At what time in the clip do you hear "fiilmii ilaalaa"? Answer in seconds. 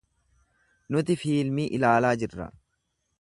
1.25-2.15